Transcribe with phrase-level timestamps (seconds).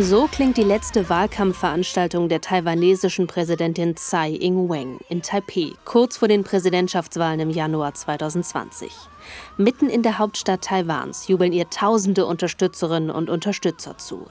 [0.00, 6.42] So klingt die letzte Wahlkampfveranstaltung der taiwanesischen Präsidentin Tsai Ing-wen in Taipeh, kurz vor den
[6.42, 8.90] Präsidentschaftswahlen im Januar 2020.
[9.56, 14.26] Mitten in der Hauptstadt Taiwans jubeln ihr tausende Unterstützerinnen und Unterstützer zu.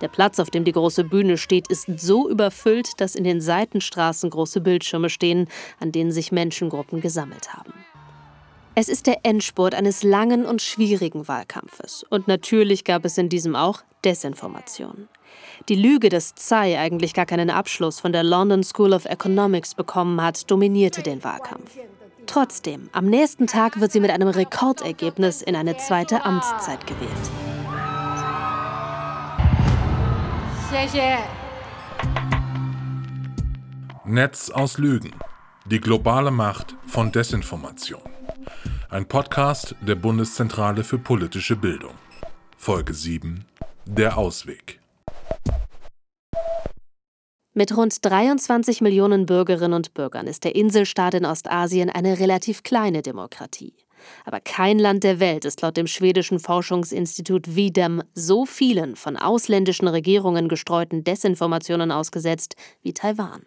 [0.00, 4.30] Der Platz, auf dem die große Bühne steht, ist so überfüllt, dass in den Seitenstraßen
[4.30, 5.48] große Bildschirme stehen,
[5.80, 7.74] an denen sich Menschengruppen gesammelt haben.
[8.76, 12.04] Es ist der Endspurt eines langen und schwierigen Wahlkampfes.
[12.08, 15.08] Und natürlich gab es in diesem auch Desinformation.
[15.68, 20.20] Die Lüge, dass Tsai eigentlich gar keinen Abschluss von der London School of Economics bekommen
[20.22, 21.76] hat, dominierte den Wahlkampf.
[22.26, 27.10] Trotzdem, am nächsten Tag wird sie mit einem Rekordergebnis in eine zweite Amtszeit gewählt.
[34.04, 35.10] Netz aus Lügen.
[35.66, 38.02] Die globale Macht von Desinformation.
[38.88, 41.94] Ein Podcast der Bundeszentrale für politische Bildung.
[42.56, 43.44] Folge 7.
[43.92, 44.78] Der Ausweg.
[47.54, 53.02] Mit rund 23 Millionen Bürgerinnen und Bürgern ist der Inselstaat in Ostasien eine relativ kleine
[53.02, 53.74] Demokratie.
[54.24, 59.88] Aber kein Land der Welt ist laut dem schwedischen Forschungsinstitut Videm so vielen von ausländischen
[59.88, 63.42] Regierungen gestreuten Desinformationen ausgesetzt wie Taiwan.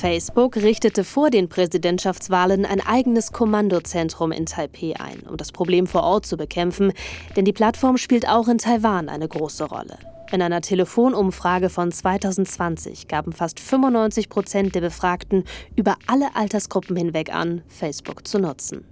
[0.00, 6.04] Facebook richtete vor den Präsidentschaftswahlen ein eigenes Kommandozentrum in Taipeh ein, um das Problem vor
[6.04, 6.94] Ort zu bekämpfen,
[7.36, 9.98] denn die Plattform spielt auch in Taiwan eine große Rolle.
[10.32, 15.44] In einer Telefonumfrage von 2020 gaben fast 95 Prozent der Befragten
[15.76, 18.86] über alle Altersgruppen hinweg an, Facebook zu nutzen.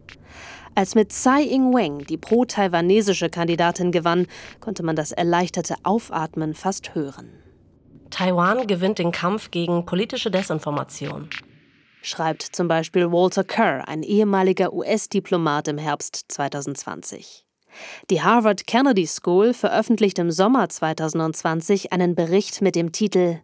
[0.75, 4.27] Als mit Tsai Ing-wen die pro-taiwanesische Kandidatin gewann,
[4.61, 7.31] konnte man das erleichterte Aufatmen fast hören.
[8.11, 11.28] Taiwan gewinnt den Kampf gegen politische Desinformation.
[12.03, 17.45] Schreibt zum Beispiel Walter Kerr, ein ehemaliger US-Diplomat im Herbst 2020.
[18.11, 23.41] Die Harvard Kennedy School veröffentlicht im Sommer 2020 einen Bericht mit dem Titel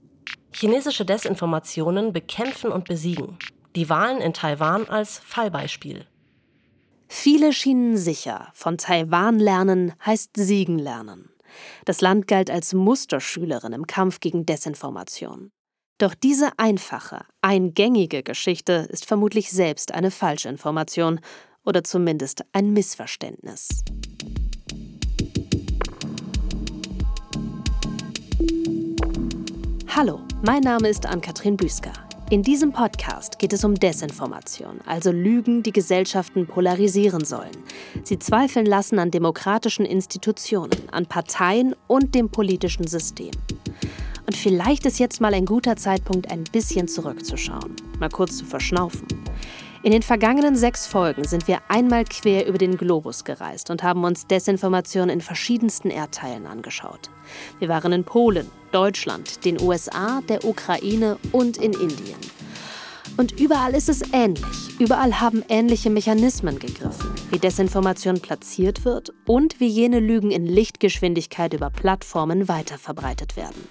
[0.52, 3.38] Chinesische Desinformationen bekämpfen und besiegen.
[3.74, 6.06] Die Wahlen in Taiwan als Fallbeispiel.
[7.08, 11.33] Viele schienen sicher, von Taiwan lernen heißt siegen lernen.
[11.84, 15.50] Das Land galt als Musterschülerin im Kampf gegen Desinformation.
[15.98, 21.20] Doch diese einfache, eingängige Geschichte ist vermutlich selbst eine Falschinformation
[21.64, 23.68] oder zumindest ein Missverständnis.
[29.96, 31.92] Hallo, mein Name ist Ann-Kathrin Büsker.
[32.30, 37.50] In diesem Podcast geht es um Desinformation, also Lügen, die Gesellschaften polarisieren sollen.
[38.02, 43.30] Sie zweifeln lassen an demokratischen Institutionen, an Parteien und dem politischen System.
[44.26, 49.23] Und vielleicht ist jetzt mal ein guter Zeitpunkt, ein bisschen zurückzuschauen, mal kurz zu verschnaufen.
[49.84, 54.02] In den vergangenen sechs Folgen sind wir einmal quer über den Globus gereist und haben
[54.04, 57.10] uns Desinformation in verschiedensten Erdteilen angeschaut.
[57.58, 62.16] Wir waren in Polen, Deutschland, den USA, der Ukraine und in Indien.
[63.18, 64.80] Und überall ist es ähnlich.
[64.80, 71.52] Überall haben ähnliche Mechanismen gegriffen, wie Desinformation platziert wird und wie jene Lügen in Lichtgeschwindigkeit
[71.52, 73.68] über Plattformen weiterverbreitet werden.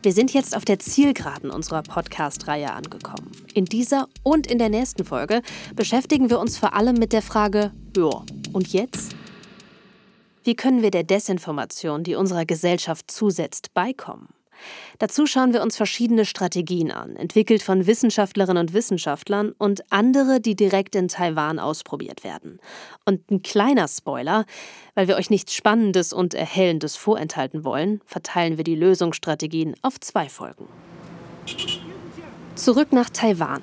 [0.00, 3.32] Wir sind jetzt auf der Zielgeraden unserer Podcast-Reihe angekommen.
[3.54, 5.42] In dieser und in der nächsten Folge
[5.74, 8.22] beschäftigen wir uns vor allem mit der Frage, ja,
[8.52, 9.16] und jetzt?
[10.44, 14.28] Wie können wir der Desinformation, die unserer Gesellschaft zusetzt, beikommen?
[14.98, 20.56] Dazu schauen wir uns verschiedene Strategien an, entwickelt von Wissenschaftlerinnen und Wissenschaftlern und andere, die
[20.56, 22.58] direkt in Taiwan ausprobiert werden.
[23.04, 24.44] Und ein kleiner Spoiler,
[24.94, 30.28] weil wir euch nichts Spannendes und Erhellendes vorenthalten wollen, verteilen wir die Lösungsstrategien auf zwei
[30.28, 30.66] Folgen.
[32.54, 33.62] Zurück nach Taiwan.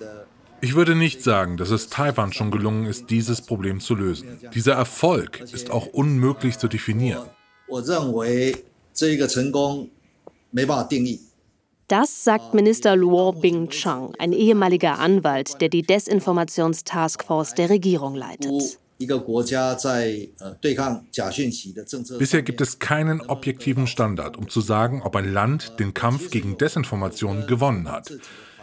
[0.00, 0.27] Äh,
[0.60, 4.38] ich würde nicht sagen, dass es Taiwan schon gelungen ist, dieses Problem zu lösen.
[4.54, 7.28] Dieser Erfolg ist auch unmöglich zu definieren.
[11.88, 18.78] Das sagt Minister Luo Bing-Chang, ein ehemaliger Anwalt, der die Desinformationstaskforce der Regierung leitet.
[22.18, 26.58] Bisher gibt es keinen objektiven Standard, um zu sagen, ob ein Land den Kampf gegen
[26.58, 28.12] Desinformation gewonnen hat.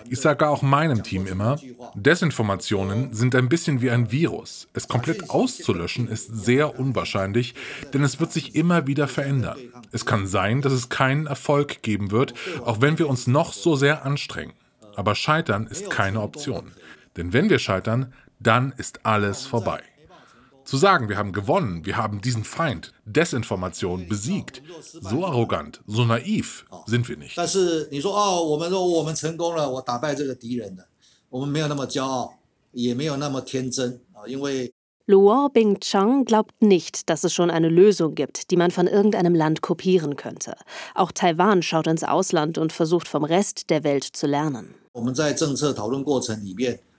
[0.09, 1.57] Ich sage auch meinem Team immer,
[1.95, 4.67] Desinformationen sind ein bisschen wie ein Virus.
[4.73, 7.55] Es komplett auszulöschen ist sehr unwahrscheinlich,
[7.93, 9.57] denn es wird sich immer wieder verändern.
[9.91, 13.75] Es kann sein, dass es keinen Erfolg geben wird, auch wenn wir uns noch so
[13.75, 14.53] sehr anstrengen.
[14.95, 16.71] Aber scheitern ist keine Option.
[17.17, 19.81] Denn wenn wir scheitern, dann ist alles vorbei.
[20.65, 26.65] Zu sagen, wir haben gewonnen, wir haben diesen Feind, Desinformation besiegt, so arrogant, so naiv
[26.87, 27.37] sind wir nicht.
[35.07, 39.61] Luo Bing-Chang glaubt nicht, dass es schon eine Lösung gibt, die man von irgendeinem Land
[39.61, 40.55] kopieren könnte.
[40.95, 44.73] Auch Taiwan schaut ins Ausland und versucht vom Rest der Welt zu lernen.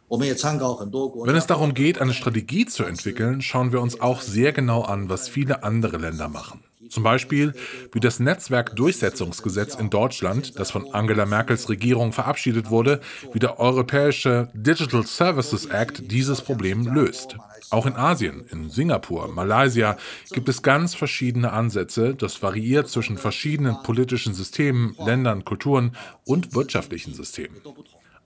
[0.09, 5.09] Wenn es darum geht, eine Strategie zu entwickeln, schauen wir uns auch sehr genau an,
[5.09, 6.63] was viele andere Länder machen.
[6.89, 7.53] Zum Beispiel,
[7.93, 13.01] wie das Netzwerkdurchsetzungsgesetz in Deutschland, das von Angela Merkels Regierung verabschiedet wurde,
[13.33, 17.37] wie der europäische Digital Services Act dieses Problem löst.
[17.71, 19.97] Auch in Asien, in Singapur, Malaysia
[20.31, 22.15] gibt es ganz verschiedene Ansätze.
[22.15, 27.57] Das variiert zwischen verschiedenen politischen Systemen, Ländern, Kulturen und wirtschaftlichen Systemen.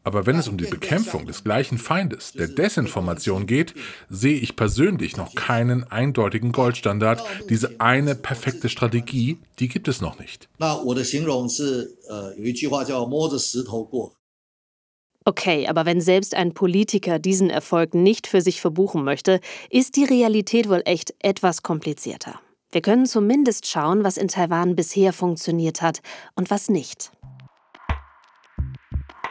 [0.02, 3.74] Aber wenn es um die Bekämpfung des gleichen Feindes, der Desinformation geht,
[4.08, 7.22] sehe ich persönlich noch keinen eindeutigen Goldstandard.
[7.50, 10.48] Diese eine perfekte Strategie, die gibt es noch nicht.
[15.26, 20.04] Okay, aber wenn selbst ein Politiker diesen Erfolg nicht für sich verbuchen möchte, ist die
[20.04, 22.40] Realität wohl echt etwas komplizierter.
[22.72, 26.00] Wir können zumindest schauen, was in Taiwan bisher funktioniert hat
[26.36, 27.12] und was nicht.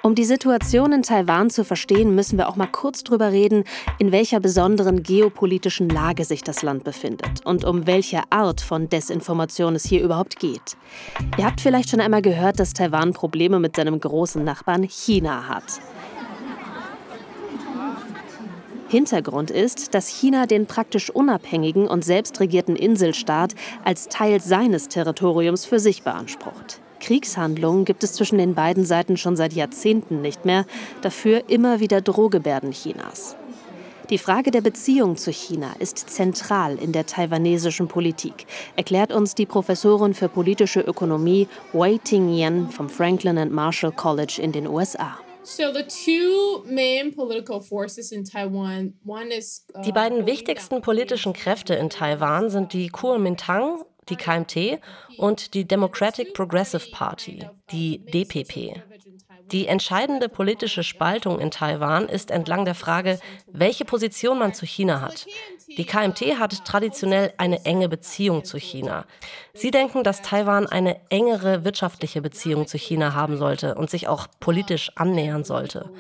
[0.02, 3.66] Um die Situation in Taiwan zu verstehen, müssen wir auch mal kurz drüber reden,
[3.98, 9.76] in welcher besonderen geopolitischen Lage sich das Land befindet und um welche Art von Desinformation
[9.76, 10.78] es hier überhaupt geht.
[11.38, 15.82] Ihr habt vielleicht schon einmal gehört, dass Taiwan Probleme mit seinem großen Nachbarn China hat.
[18.88, 23.54] Hintergrund ist, dass China den praktisch unabhängigen und selbstregierten Inselstaat
[23.84, 26.82] als Teil seines Territoriums für sich beansprucht.
[27.00, 30.66] Kriegshandlungen gibt es zwischen den beiden Seiten schon seit Jahrzehnten nicht mehr,
[31.02, 33.36] dafür immer wieder Drohgebärden Chinas.
[34.10, 39.46] Die Frage der Beziehung zu China ist zentral in der taiwanesischen Politik, erklärt uns die
[39.46, 45.20] Professorin für politische Ökonomie Wei Ting-yen vom Franklin and Marshall College in den USA.
[45.42, 45.46] Uh,
[49.86, 54.80] die beiden wichtigsten politischen Kräfte in Taiwan sind die Kuomintang die KMT,
[55.20, 58.82] und die Democratic Progressive Party, die DPP.
[59.52, 65.02] Die entscheidende politische Spaltung in Taiwan ist entlang der Frage, welche Position man zu China
[65.02, 65.26] hat.
[65.76, 69.06] Die KMT hat traditionell eine enge Beziehung zu China.
[69.54, 74.28] Sie denken, dass Taiwan eine engere wirtschaftliche Beziehung zu China haben sollte und sich auch
[74.40, 75.92] politisch annähern sollte.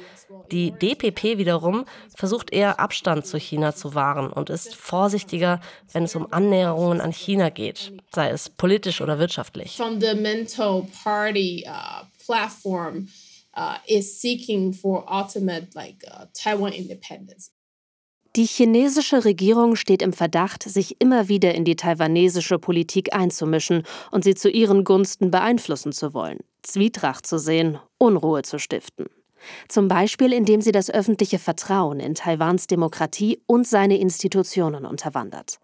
[0.51, 1.85] Die DPP wiederum
[2.15, 5.59] versucht eher Abstand zu China zu wahren und ist vorsichtiger,
[5.91, 9.77] wenn es um Annäherungen an China geht, sei es politisch oder wirtschaftlich.
[9.77, 13.09] Fundamental Party uh, platform
[13.55, 17.51] uh, is seeking for ultimate like uh, Taiwan independence.
[18.35, 24.23] Die chinesische Regierung steht im Verdacht, sich immer wieder in die taiwanesische Politik einzumischen und
[24.23, 29.07] sie zu ihren Gunsten beeinflussen zu wollen, Zwietracht zu sehen, Unruhe zu stiften.
[29.68, 35.59] Zum Beispiel indem sie das öffentliche Vertrauen in Taiwans Demokratie und seine Institutionen unterwandert.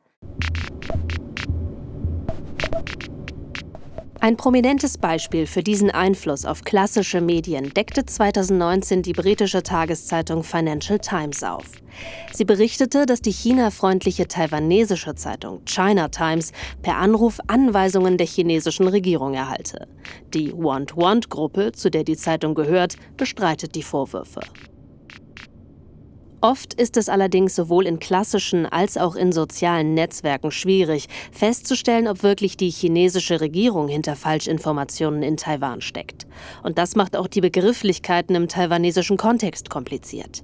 [4.21, 11.00] Ein prominentes Beispiel für diesen Einfluss auf klassische Medien deckte 2019 die britische Tageszeitung Financial
[11.00, 11.65] Times auf.
[12.33, 19.33] Sie berichtete, dass die China-freundliche taiwanesische Zeitung China Times per Anruf Anweisungen der chinesischen Regierung
[19.33, 19.88] erhalte.
[20.33, 24.41] Die Want-Want-Gruppe, zu der die Zeitung gehört, bestreitet die Vorwürfe.
[26.41, 32.23] Oft ist es allerdings sowohl in klassischen als auch in sozialen Netzwerken schwierig, festzustellen, ob
[32.23, 36.27] wirklich die chinesische Regierung hinter Falschinformationen in Taiwan steckt.
[36.63, 40.44] Und das macht auch die Begrifflichkeiten im taiwanesischen Kontext kompliziert.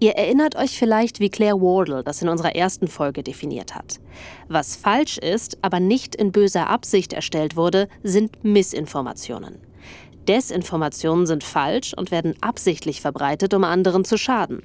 [0.00, 4.00] Ihr erinnert euch vielleicht, wie Claire Wardle das in unserer ersten Folge definiert hat.
[4.48, 9.58] Was falsch ist, aber nicht in böser Absicht erstellt wurde, sind Missinformationen.
[10.28, 14.62] Desinformationen sind falsch und werden absichtlich verbreitet, um anderen zu schaden.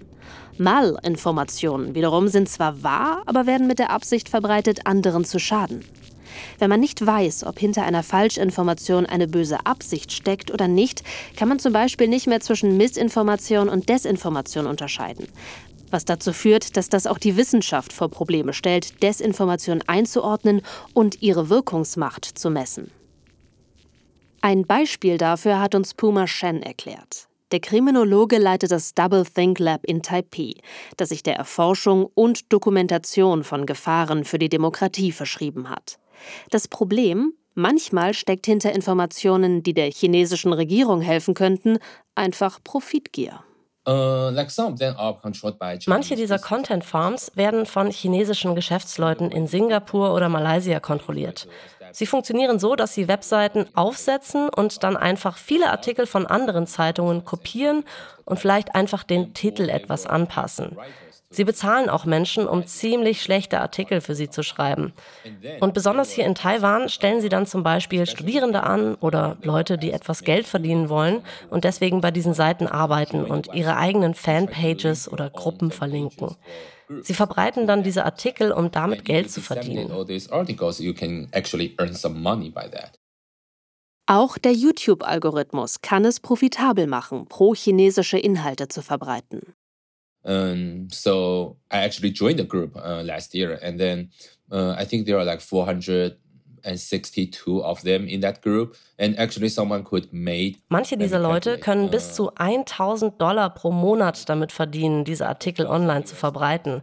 [0.59, 5.85] Malinformationen wiederum sind zwar wahr, aber werden mit der Absicht verbreitet, anderen zu schaden.
[6.59, 11.03] Wenn man nicht weiß, ob hinter einer Falschinformation eine böse Absicht steckt oder nicht,
[11.37, 15.27] kann man zum Beispiel nicht mehr zwischen Missinformation und Desinformation unterscheiden.
[15.91, 20.61] Was dazu führt, dass das auch die Wissenschaft vor Probleme stellt, Desinformation einzuordnen
[20.93, 22.91] und ihre Wirkungsmacht zu messen.
[24.41, 27.28] Ein Beispiel dafür hat uns Puma Shen erklärt.
[27.51, 30.53] Der Kriminologe leitet das Double Think Lab in Taipei,
[30.98, 35.98] das sich der Erforschung und Dokumentation von Gefahren für die Demokratie verschrieben hat.
[36.51, 41.79] Das Problem, manchmal steckt hinter Informationen, die der chinesischen Regierung helfen könnten,
[42.13, 43.44] einfach Profitgier.
[43.88, 44.32] Uh,
[45.88, 51.48] Manche dieser Content Farms werden von chinesischen Geschäftsleuten in Singapur oder Malaysia kontrolliert.
[51.91, 57.25] Sie funktionieren so, dass sie Webseiten aufsetzen und dann einfach viele Artikel von anderen Zeitungen
[57.25, 57.84] kopieren
[58.25, 60.77] und vielleicht einfach den Titel etwas anpassen.
[61.31, 64.93] Sie bezahlen auch Menschen, um ziemlich schlechte Artikel für sie zu schreiben.
[65.60, 69.91] Und besonders hier in Taiwan stellen sie dann zum Beispiel Studierende an oder Leute, die
[69.91, 75.29] etwas Geld verdienen wollen und deswegen bei diesen Seiten arbeiten und ihre eigenen Fanpages oder
[75.29, 76.36] Gruppen verlinken.
[77.01, 79.91] Sie verbreiten dann diese Artikel, um damit Geld zu verdienen.
[84.08, 89.53] Auch der YouTube-Algorithmus kann es profitabel machen, pro-chinesische Inhalte zu verbreiten.
[90.22, 94.12] Um, so I actually joined the group uh, last year, and then
[94.51, 95.41] uh, I think there are like
[96.63, 100.57] 462 of them in that group, and actually someone could make.
[100.69, 106.03] Manche dieser Leute können bis zu 1000 Dollar pro Monat damit verdienen, diese Artikel online
[106.03, 106.81] zu verbreiten.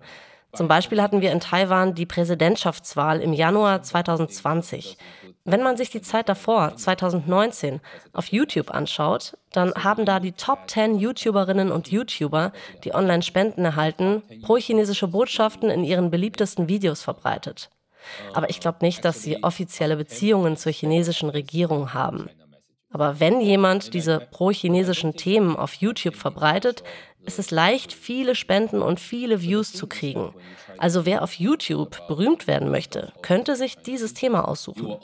[0.57, 4.97] Zum Beispiel hatten wir in Taiwan die Präsidentschaftswahl im Januar 2020.
[5.45, 7.81] Wenn man sich die Zeit davor, 2019,
[8.15, 12.53] auf YouTube anschaut, dann haben da die Top 10 YouTuberinnen und YouTuber,
[12.85, 17.71] die online Spenden erhalten, pro-chinesische Botschaften in ihren beliebtesten Videos verbreitet.
[18.33, 22.29] Aber ich glaube nicht, dass sie offizielle Beziehungen zur chinesischen Regierung haben.
[22.91, 26.83] Aber wenn jemand diese pro-chinesischen Themen auf YouTube verbreitet,
[27.27, 30.33] ist es leicht, viele Spenden und viele Views zu kriegen.
[30.79, 34.97] Also wer auf YouTube berühmt werden möchte, könnte sich dieses Thema aussuchen.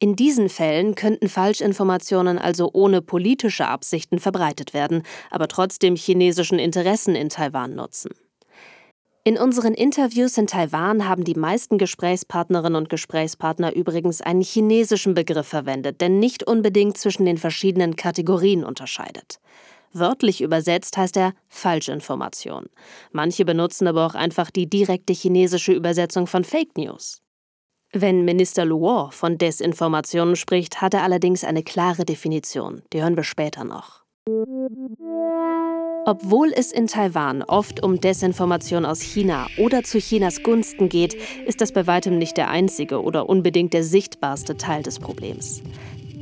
[0.00, 7.16] In diesen Fällen könnten Falschinformationen also ohne politische Absichten verbreitet werden, aber trotzdem chinesischen Interessen
[7.16, 8.10] in Taiwan nutzen.
[9.24, 15.48] In unseren Interviews in Taiwan haben die meisten Gesprächspartnerinnen und Gesprächspartner übrigens einen chinesischen Begriff
[15.48, 19.40] verwendet, der nicht unbedingt zwischen den verschiedenen Kategorien unterscheidet.
[19.92, 22.66] Wörtlich übersetzt heißt er Falschinformation.
[23.10, 27.20] Manche benutzen aber auch einfach die direkte chinesische Übersetzung von Fake News.
[27.92, 32.82] Wenn Minister Luo von Desinformationen spricht, hat er allerdings eine klare Definition.
[32.92, 34.02] Die hören wir später noch.
[36.04, 41.14] Obwohl es in Taiwan oft um Desinformation aus China oder zu Chinas Gunsten geht,
[41.46, 45.62] ist das bei weitem nicht der einzige oder unbedingt der sichtbarste Teil des Problems.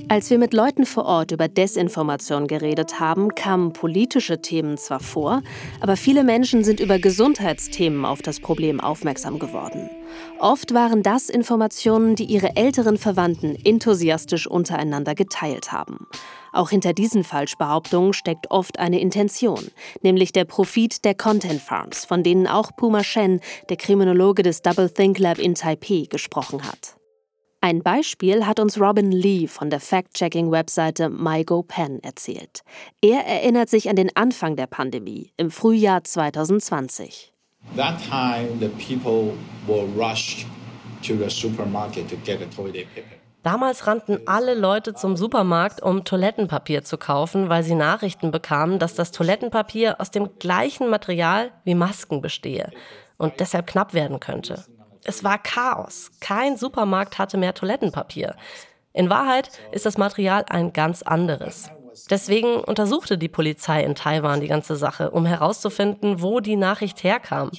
[0.08, 5.42] Als wir mit Leuten vor Ort über Desinformation geredet haben, kamen politische Themen zwar vor,
[5.80, 9.90] aber viele Menschen sind über Gesundheitsthemen auf das Problem aufmerksam geworden.
[10.38, 16.06] Oft waren das Informationen, die ihre älteren Verwandten enthusiastisch untereinander geteilt haben.
[16.52, 19.66] Auch hinter diesen Falschbehauptungen steckt oft eine Intention,
[20.02, 24.88] nämlich der Profit der Content Farms, von denen auch Puma Shen, der Kriminologe des Double
[24.88, 26.96] Think Lab in Taipei, gesprochen hat.
[27.66, 32.60] Ein Beispiel hat uns Robin Lee von der Fact-Checking-Webseite MyGoPen erzählt.
[33.02, 37.32] Er erinnert sich an den Anfang der Pandemie im Frühjahr 2020.
[37.74, 39.32] That time the people
[39.66, 40.46] were rushed
[41.02, 43.16] to the supermarket to get a toilet paper.
[43.42, 48.94] Damals rannten alle Leute zum Supermarkt, um Toilettenpapier zu kaufen, weil sie Nachrichten bekamen, dass
[48.94, 52.70] das Toilettenpapier aus dem gleichen Material wie Masken bestehe
[53.16, 54.64] und deshalb knapp werden könnte.
[55.08, 56.10] Es war Chaos.
[56.20, 58.34] Kein Supermarkt hatte mehr Toilettenpapier.
[58.92, 61.70] In Wahrheit ist das Material ein ganz anderes.
[62.10, 67.52] Deswegen untersuchte die Polizei in Taiwan die ganze Sache, um herauszufinden, wo die Nachricht herkam.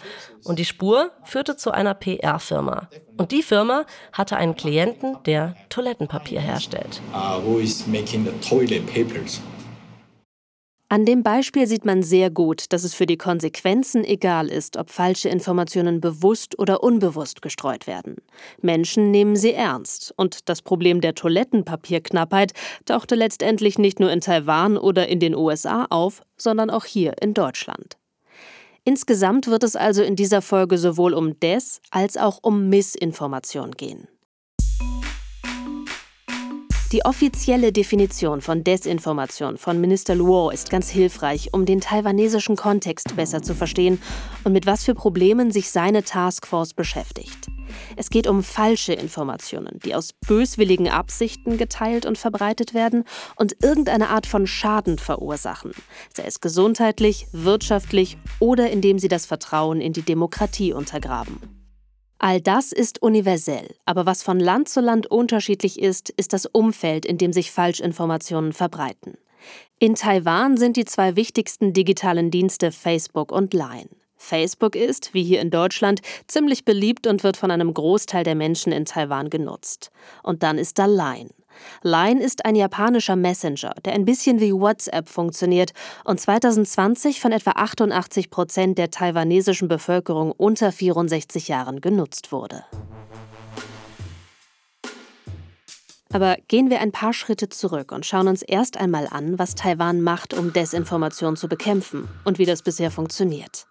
[0.44, 2.90] Und die Spur führte zu einer PR-Firma.
[3.16, 7.02] Und die Firma hatte einen Klienten, der Toilettenpapier herstellt.
[7.14, 7.62] Uh,
[10.90, 14.90] an dem Beispiel sieht man sehr gut, dass es für die Konsequenzen egal ist, ob
[14.90, 18.16] falsche Informationen bewusst oder unbewusst gestreut werden.
[18.62, 22.54] Menschen nehmen sie ernst und das Problem der Toilettenpapierknappheit
[22.86, 27.34] tauchte letztendlich nicht nur in Taiwan oder in den USA auf, sondern auch hier in
[27.34, 27.98] Deutschland.
[28.86, 34.08] Insgesamt wird es also in dieser Folge sowohl um Des- als auch um Missinformation gehen.
[36.94, 43.14] Die offizielle Definition von Desinformation von Minister Luo ist ganz hilfreich, um den taiwanesischen Kontext
[43.18, 44.02] besser zu verstehen
[44.46, 47.48] und mit was für Problemen sich seine Taskforce beschäftigt.
[47.98, 53.04] Es geht um falsche Informationen, die aus böswilligen Absichten geteilt und verbreitet werden
[53.36, 55.72] und irgendeine Art von Schaden verursachen,
[56.16, 61.57] sei es gesundheitlich, wirtschaftlich oder indem sie das Vertrauen in die Demokratie untergraben.
[62.20, 67.06] All das ist universell, aber was von Land zu Land unterschiedlich ist, ist das Umfeld,
[67.06, 69.18] in dem sich Falschinformationen verbreiten.
[69.80, 73.90] In Taiwan sind die zwei wichtigsten digitalen Dienste Facebook und Line.
[74.16, 78.72] Facebook ist, wie hier in Deutschland, ziemlich beliebt und wird von einem Großteil der Menschen
[78.72, 79.92] in Taiwan genutzt.
[80.24, 81.30] Und dann ist da Line.
[81.82, 85.72] Line ist ein japanischer Messenger, der ein bisschen wie WhatsApp funktioniert
[86.04, 92.64] und 2020 von etwa 88 Prozent der taiwanesischen Bevölkerung unter 64 Jahren genutzt wurde.
[96.14, 100.02] Aber gehen wir ein paar Schritte zurück und schauen uns erst einmal an, was Taiwan
[100.02, 103.68] macht, um Desinformation zu bekämpfen und wie das bisher funktioniert.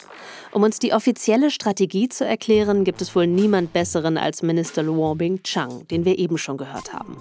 [0.52, 5.14] Um uns die offizielle Strategie zu erklären, gibt es wohl niemand Besseren als Minister Luo
[5.14, 7.16] Bing-Chang, den wir eben schon gehört haben.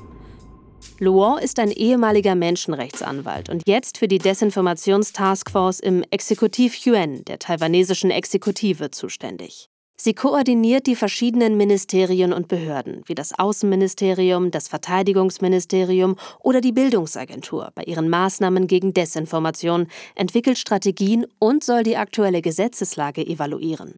[1.00, 8.12] Luo ist ein ehemaliger Menschenrechtsanwalt und jetzt für die Desinformationstaskforce im Exekutiv Yuan, der taiwanesischen
[8.12, 9.70] Exekutive, zuständig.
[9.98, 17.72] Sie koordiniert die verschiedenen Ministerien und Behörden, wie das Außenministerium, das Verteidigungsministerium oder die Bildungsagentur
[17.75, 23.96] bei ihren Maßnahmen gegen Desinformation, entwickelt Strategien und soll die aktuelle Gesetzeslage evaluieren.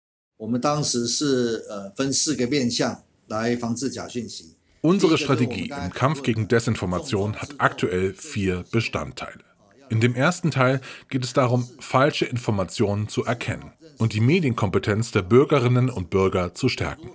[4.88, 9.44] Unsere Strategie im Kampf gegen Desinformation hat aktuell vier Bestandteile.
[9.90, 10.80] In dem ersten Teil
[11.10, 16.70] geht es darum, falsche Informationen zu erkennen und die Medienkompetenz der Bürgerinnen und Bürger zu
[16.70, 17.10] stärken.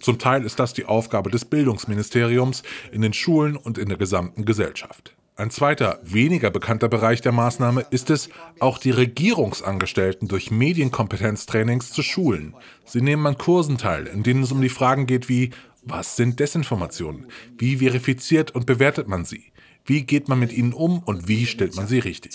[0.00, 4.46] Zum Teil ist das die Aufgabe des Bildungsministeriums in den Schulen und in der gesamten
[4.46, 5.14] Gesellschaft.
[5.36, 12.02] Ein zweiter, weniger bekannter Bereich der Maßnahme ist es, auch die Regierungsangestellten durch Medienkompetenztrainings zu
[12.02, 12.56] schulen.
[12.86, 15.50] Sie nehmen an Kursen teil, in denen es um die Fragen geht wie,
[15.88, 17.26] was sind Desinformationen?
[17.56, 19.52] Wie verifiziert und bewertet man sie?
[19.84, 22.32] Wie geht man mit ihnen um und wie stellt man sie richtig?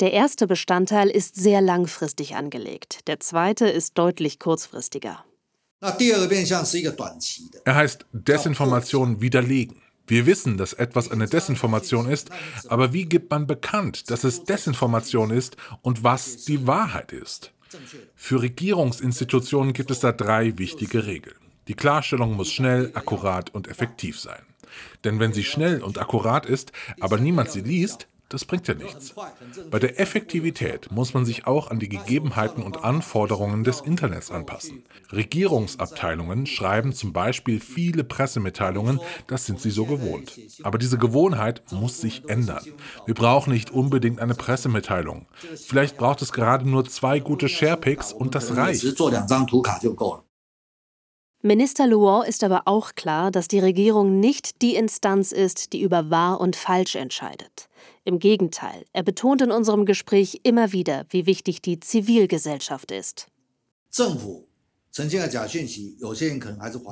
[0.00, 5.24] Der erste Bestandteil ist sehr langfristig angelegt, der zweite ist deutlich kurzfristiger.
[7.64, 9.80] Er heißt Desinformation widerlegen.
[10.06, 12.30] Wir wissen, dass etwas eine Desinformation ist,
[12.68, 17.52] aber wie gibt man bekannt, dass es Desinformation ist und was die Wahrheit ist?
[18.14, 21.36] Für Regierungsinstitutionen gibt es da drei wichtige Regeln.
[21.68, 24.42] Die Klarstellung muss schnell, akkurat und effektiv sein.
[25.04, 29.14] Denn wenn sie schnell und akkurat ist, aber niemand sie liest, das bringt ja nichts.
[29.70, 34.84] Bei der Effektivität muss man sich auch an die Gegebenheiten und Anforderungen des Internets anpassen.
[35.12, 40.38] Regierungsabteilungen schreiben zum Beispiel viele Pressemitteilungen, das sind sie so gewohnt.
[40.62, 42.64] Aber diese Gewohnheit muss sich ändern.
[43.04, 45.26] Wir brauchen nicht unbedingt eine Pressemitteilung.
[45.54, 48.84] Vielleicht braucht es gerade nur zwei gute Sharepics und das reicht.
[51.42, 56.10] Minister Luo ist aber auch klar, dass die Regierung nicht die Instanz ist, die über
[56.10, 57.65] wahr und falsch entscheidet.
[58.06, 63.26] Im Gegenteil, er betont in unserem Gespräch immer wieder, wie wichtig die Zivilgesellschaft ist.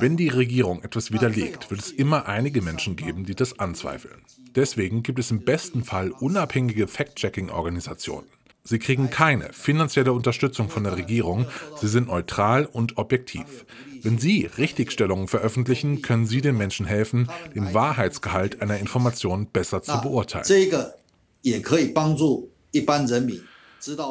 [0.00, 4.22] Wenn die Regierung etwas widerlegt, wird es immer einige Menschen geben, die das anzweifeln.
[4.56, 8.26] Deswegen gibt es im besten Fall unabhängige Fact-Checking-Organisationen.
[8.64, 11.46] Sie kriegen keine finanzielle Unterstützung von der Regierung,
[11.80, 13.66] sie sind neutral und objektiv.
[14.02, 20.00] Wenn Sie Richtigstellungen veröffentlichen, können Sie den Menschen helfen, den Wahrheitsgehalt einer Information besser zu
[20.00, 20.44] beurteilen.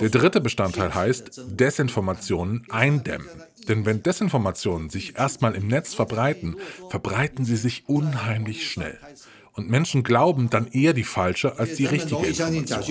[0.01, 3.27] Der dritte Bestandteil heißt Desinformationen eindämmen.
[3.67, 6.57] Denn wenn Desinformationen sich erstmal im Netz verbreiten,
[6.89, 8.99] verbreiten sie sich unheimlich schnell.
[9.53, 12.83] Und Menschen glauben dann eher die falsche als die richtige Information.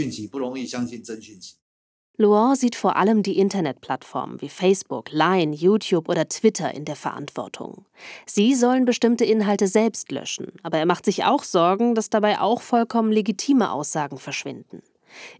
[2.19, 7.87] Luan sieht vor allem die Internetplattformen wie Facebook, Line, YouTube oder Twitter in der Verantwortung.
[8.27, 12.61] Sie sollen bestimmte Inhalte selbst löschen, aber er macht sich auch Sorgen, dass dabei auch
[12.61, 14.83] vollkommen legitime Aussagen verschwinden.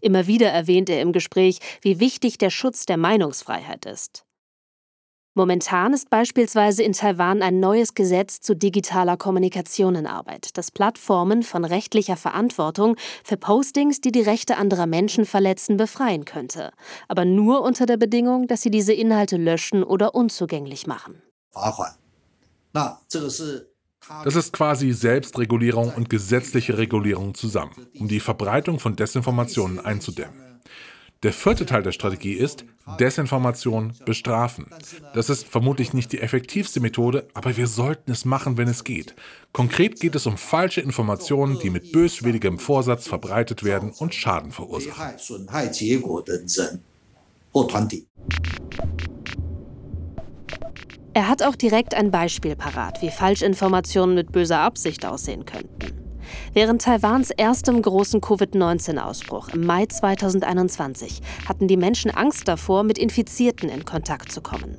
[0.01, 4.25] Immer wieder erwähnt er im Gespräch, wie wichtig der Schutz der Meinungsfreiheit ist.
[5.35, 11.41] Momentan ist beispielsweise in Taiwan ein neues Gesetz zu digitaler Kommunikation in Arbeit, das Plattformen
[11.41, 16.71] von rechtlicher Verantwortung für Postings, die die Rechte anderer Menschen verletzen, befreien könnte.
[17.07, 21.23] Aber nur unter der Bedingung, dass sie diese Inhalte löschen oder unzugänglich machen.
[24.23, 30.42] Das ist quasi Selbstregulierung und gesetzliche Regulierung zusammen, um die Verbreitung von Desinformationen einzudämmen.
[31.23, 32.65] Der vierte Teil der Strategie ist
[32.99, 34.67] Desinformation bestrafen.
[35.13, 39.15] Das ist vermutlich nicht die effektivste Methode, aber wir sollten es machen, wenn es geht.
[39.53, 45.15] Konkret geht es um falsche Informationen, die mit böswilligem Vorsatz verbreitet werden und Schaden verursachen.
[51.15, 56.02] Er hat auch direkt ein Beispiel parat, wie Falschinformationen mit böser Absicht aussehen könnten.
[56.53, 63.69] Während Taiwans erstem großen Covid-19-Ausbruch im Mai 2021 hatten die Menschen Angst davor, mit Infizierten
[63.69, 64.77] in Kontakt zu kommen.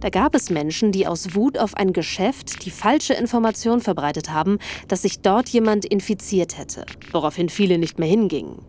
[0.00, 4.58] Da gab es Menschen, die aus Wut auf ein Geschäft die falsche Information verbreitet haben,
[4.88, 8.64] dass sich dort jemand infiziert hätte, woraufhin viele nicht mehr hingingen.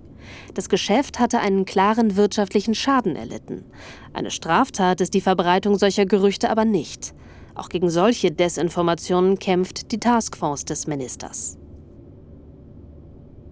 [0.54, 3.65] Das Geschäft hatte einen klaren wirtschaftlichen Schaden erlitten.
[4.13, 7.13] Eine Straftat ist die Verbreitung solcher Gerüchte aber nicht.
[7.56, 11.58] Auch gegen solche Desinformationen kämpft die Taskforce des Ministers.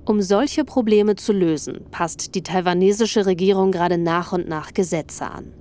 [0.09, 5.53] Um solche Probleme zu lösen, passt die taiwanesische Regierung gerade nach und nach Gesetze an.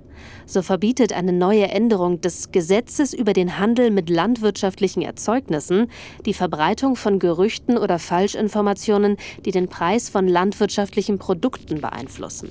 [0.47, 5.85] So verbietet eine neue Änderung des Gesetzes über den Handel mit landwirtschaftlichen Erzeugnissen
[6.25, 12.49] die Verbreitung von Gerüchten oder Falschinformationen, die den Preis von landwirtschaftlichen Produkten beeinflussen.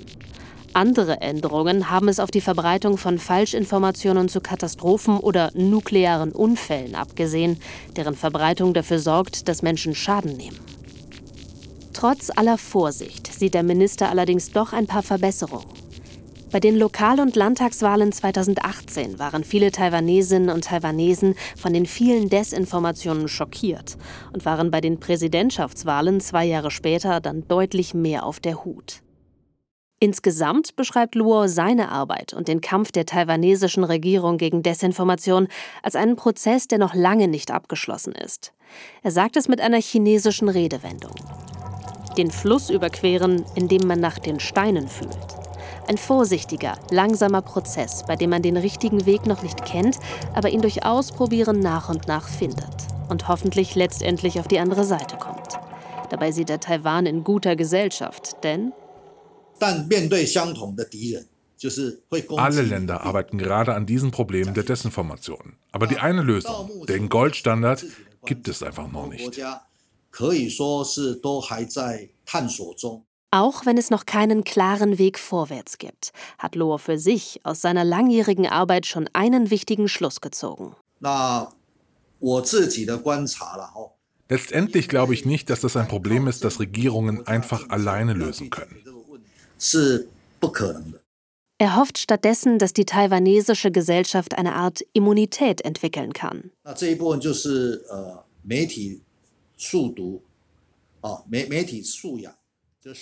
[0.75, 7.59] Andere Änderungen haben es auf die Verbreitung von Falschinformationen zu Katastrophen oder nuklearen Unfällen abgesehen,
[7.97, 10.78] deren Verbreitung dafür sorgt, dass Menschen Schaden nehmen.
[11.99, 15.67] Trotz aller Vorsicht sieht der Minister allerdings doch ein paar Verbesserungen.
[16.53, 23.27] Bei den Lokal- und Landtagswahlen 2018 waren viele Taiwanesinnen und Taiwanesen von den vielen Desinformationen
[23.27, 23.97] schockiert
[24.33, 29.03] und waren bei den Präsidentschaftswahlen zwei Jahre später dann deutlich mehr auf der Hut.
[29.99, 35.49] Insgesamt beschreibt Luo seine Arbeit und den Kampf der taiwanesischen Regierung gegen Desinformation
[35.83, 38.53] als einen Prozess, der noch lange nicht abgeschlossen ist.
[39.03, 41.17] Er sagt es mit einer chinesischen Redewendung.
[42.19, 45.17] Den Fluss überqueren, indem man nach den Steinen fühlt.
[45.87, 49.99] Ein vorsichtiger, langsamer Prozess, bei dem man den richtigen Weg noch nicht kennt,
[50.35, 55.17] aber ihn durch Ausprobieren nach und nach findet und hoffentlich letztendlich auf die andere Seite
[55.17, 55.59] kommt.
[56.11, 58.73] Dabei sieht er Taiwan in guter Gesellschaft, denn
[62.37, 65.55] alle Länder arbeiten gerade an diesem Problem der Desinformation.
[65.73, 67.85] Aber die eine Lösung, den Goldstandard,
[68.25, 69.41] gibt es einfach noch nicht.
[73.31, 77.85] Auch wenn es noch keinen klaren Weg vorwärts gibt, hat Lohr für sich aus seiner
[77.85, 80.75] langjährigen Arbeit schon einen wichtigen Schluss gezogen.
[84.31, 88.83] Letztendlich glaube ich nicht, dass das ein Problem ist, das Regierungen einfach alleine lösen können.
[91.61, 96.53] Er hofft stattdessen, dass die taiwanesische Gesellschaft eine Art Immunität entwickeln kann.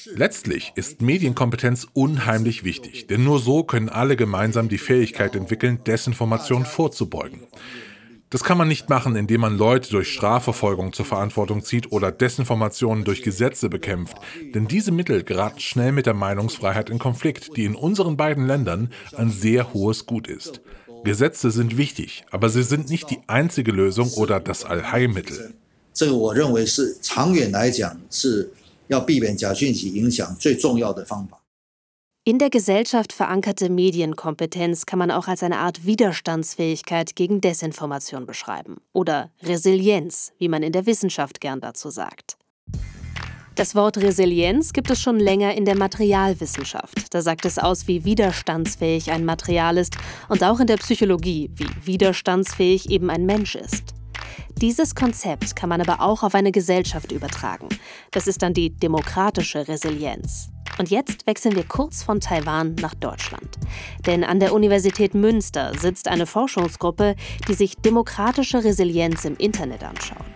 [0.07, 6.65] Letztlich ist Medienkompetenz unheimlich wichtig, denn nur so können alle gemeinsam die Fähigkeit entwickeln, Desinformation
[6.65, 7.47] vorzubeugen.
[8.31, 13.05] Das kann man nicht machen, indem man Leute durch Strafverfolgung zur Verantwortung zieht oder Desinformationen
[13.05, 14.17] durch Gesetze bekämpft,
[14.55, 18.91] denn diese Mittel geraten schnell mit der Meinungsfreiheit in Konflikt, die in unseren beiden Ländern
[19.15, 20.61] ein sehr hohes Gut ist.
[21.05, 25.55] Gesetze sind wichtig, aber sie sind nicht die einzige Lösung oder das Allheilmittel.
[25.96, 28.52] 这个我认为是长远来讲是
[28.88, 31.42] 要避免假讯息影响最重要的方法。
[32.24, 39.32] In der Gesellschaft verankerte Medienkompetenz kann man auch als eine Art Widerstandsfähigkeit gegen Desinformation beschreiben oder
[39.42, 42.38] Resilienz, wie man in der Wissenschaft gern dazu sagt.
[43.56, 47.14] Das Wort Resilienz gibt es schon länger in der Materialwissenschaft.
[47.14, 49.98] Da sagt es aus, wie widerstandsfähig ein Material ist
[50.30, 53.95] und auch in der Psychologie, wie widerstandsfähig eben ein Mensch ist.
[54.61, 57.69] Dieses Konzept kann man aber auch auf eine Gesellschaft übertragen.
[58.11, 60.51] Das ist dann die demokratische Resilienz.
[60.79, 63.57] Und jetzt wechseln wir kurz von Taiwan nach Deutschland.
[64.05, 67.17] Denn an der Universität Münster sitzt eine Forschungsgruppe,
[67.49, 70.27] die sich demokratische Resilienz im Internet anschaut.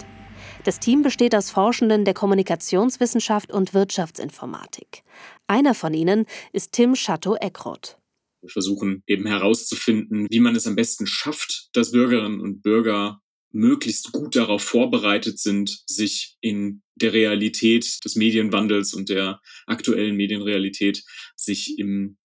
[0.64, 5.02] Das Team besteht aus Forschenden der Kommunikationswissenschaft und Wirtschaftsinformatik.
[5.46, 7.98] Einer von ihnen ist Tim Chateau-Eckroth.
[8.42, 13.20] Wir versuchen eben herauszufinden, wie man es am besten schafft, dass Bürgerinnen und Bürger
[13.52, 21.02] möglichst gut darauf vorbereitet sind, sich in der Realität des Medienwandels und der aktuellen Medienrealität
[21.36, 22.18] sich im,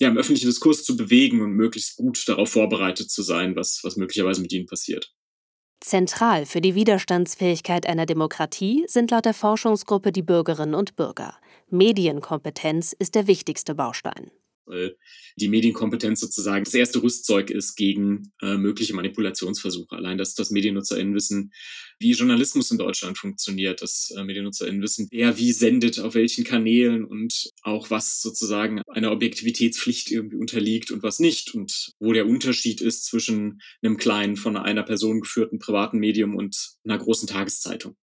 [0.00, 3.96] ja, im öffentlichen Diskurs zu bewegen und möglichst gut darauf vorbereitet zu sein, was, was
[3.96, 5.12] möglicherweise mit ihnen passiert.
[5.80, 11.36] Zentral für die Widerstandsfähigkeit einer Demokratie sind laut der Forschungsgruppe die Bürgerinnen und Bürger.
[11.70, 14.30] Medienkompetenz ist der wichtigste Baustein
[14.66, 14.96] weil
[15.36, 19.96] die Medienkompetenz sozusagen das erste Rüstzeug ist gegen äh, mögliche Manipulationsversuche.
[19.96, 21.52] Allein, dass, dass MediennutzerInnen wissen,
[21.98, 27.04] wie Journalismus in Deutschland funktioniert, dass äh, MediennutzerInnen wissen, wer wie sendet, auf welchen Kanälen
[27.04, 32.80] und auch was sozusagen einer Objektivitätspflicht irgendwie unterliegt und was nicht und wo der Unterschied
[32.80, 37.96] ist zwischen einem kleinen, von einer Person geführten privaten Medium und einer großen Tageszeitung.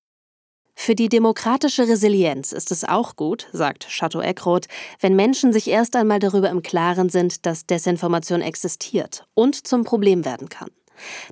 [0.82, 4.68] Für die demokratische Resilienz ist es auch gut, sagt Chateau Eckroth,
[5.02, 10.24] wenn Menschen sich erst einmal darüber im Klaren sind, dass Desinformation existiert und zum Problem
[10.24, 10.70] werden kann.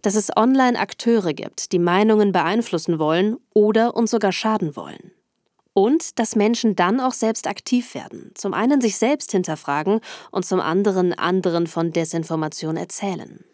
[0.02, 5.12] Dass es online Akteure gibt, die Meinungen beeinflussen wollen oder uns sogar schaden wollen.
[5.72, 10.60] Und dass Menschen dann auch selbst aktiv werden, zum einen sich selbst hinterfragen und zum
[10.60, 13.46] anderen anderen von Desinformation erzählen.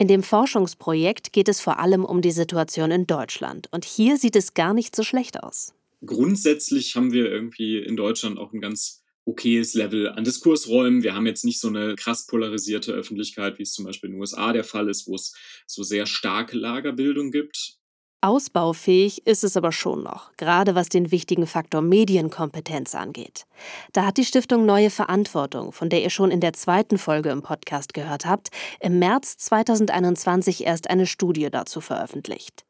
[0.00, 3.66] In dem Forschungsprojekt geht es vor allem um die Situation in Deutschland.
[3.72, 5.74] Und hier sieht es gar nicht so schlecht aus.
[6.06, 11.02] Grundsätzlich haben wir irgendwie in Deutschland auch ein ganz okayes Level an Diskursräumen.
[11.02, 14.20] Wir haben jetzt nicht so eine krass polarisierte Öffentlichkeit, wie es zum Beispiel in den
[14.20, 15.34] USA der Fall ist, wo es
[15.66, 17.77] so sehr starke Lagerbildung gibt.
[18.20, 23.46] Ausbaufähig ist es aber schon noch, gerade was den wichtigen Faktor Medienkompetenz angeht.
[23.92, 27.42] Da hat die Stiftung Neue Verantwortung, von der ihr schon in der zweiten Folge im
[27.42, 28.48] Podcast gehört habt,
[28.80, 32.64] im März 2021 erst eine Studie dazu veröffentlicht.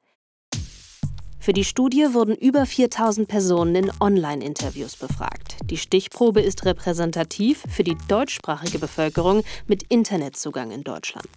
[1.38, 5.56] Für die Studie wurden über 4000 Personen in Online-Interviews befragt.
[5.64, 11.28] Die Stichprobe ist repräsentativ für die deutschsprachige Bevölkerung mit Internetzugang in Deutschland.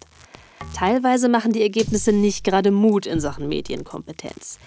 [0.74, 4.58] Teilweise machen die Ergebnisse nicht gerade Mut in Sachen Medienkompetenz.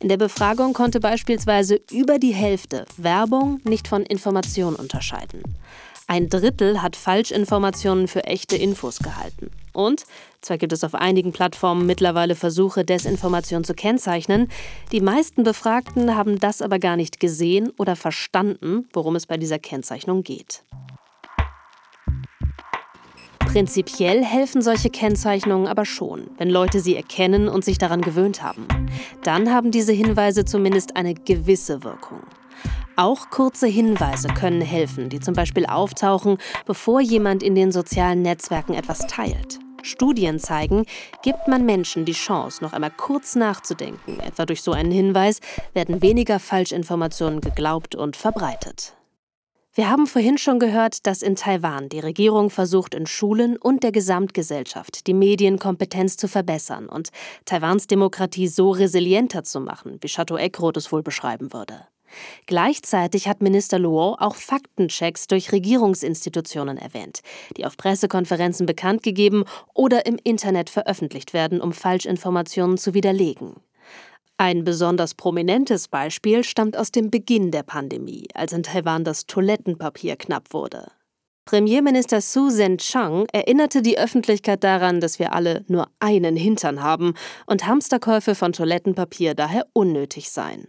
[0.00, 5.42] In der Befragung konnte beispielsweise über die Hälfte Werbung nicht von Information unterscheiden.
[6.06, 9.50] Ein Drittel hat Falschinformationen für echte Infos gehalten.
[9.72, 10.04] Und
[10.42, 14.50] zwar gibt es auf einigen Plattformen mittlerweile Versuche, Desinformation zu kennzeichnen,
[14.92, 19.58] die meisten Befragten haben das aber gar nicht gesehen oder verstanden, worum es bei dieser
[19.58, 20.62] Kennzeichnung geht.
[23.54, 28.66] Prinzipiell helfen solche Kennzeichnungen aber schon, wenn Leute sie erkennen und sich daran gewöhnt haben.
[29.22, 32.18] Dann haben diese Hinweise zumindest eine gewisse Wirkung.
[32.96, 38.74] Auch kurze Hinweise können helfen, die zum Beispiel auftauchen, bevor jemand in den sozialen Netzwerken
[38.74, 39.60] etwas teilt.
[39.82, 40.84] Studien zeigen,
[41.22, 45.38] gibt man Menschen die Chance, noch einmal kurz nachzudenken, etwa durch so einen Hinweis,
[45.74, 48.94] werden weniger Falschinformationen geglaubt und verbreitet.
[49.76, 53.90] Wir haben vorhin schon gehört, dass in Taiwan die Regierung versucht, in Schulen und der
[53.90, 57.08] Gesamtgesellschaft die Medienkompetenz zu verbessern und
[57.44, 61.88] Taiwans Demokratie so resilienter zu machen, wie Chateau Eckroth es wohl beschreiben würde.
[62.46, 67.22] Gleichzeitig hat Minister Luo auch Faktenchecks durch Regierungsinstitutionen erwähnt,
[67.56, 69.42] die auf Pressekonferenzen bekannt gegeben
[69.74, 73.56] oder im Internet veröffentlicht werden, um Falschinformationen zu widerlegen.
[74.36, 80.16] Ein besonders prominentes Beispiel stammt aus dem Beginn der Pandemie, als in Taiwan das Toilettenpapier
[80.16, 80.90] knapp wurde.
[81.44, 87.14] Premierminister Su Sen-chang erinnerte die Öffentlichkeit daran, dass wir alle nur einen Hintern haben
[87.46, 90.66] und Hamsterkäufe von Toilettenpapier daher unnötig seien.